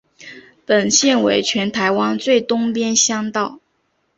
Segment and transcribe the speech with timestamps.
[0.65, 3.59] 本线为全台湾最东边乡道。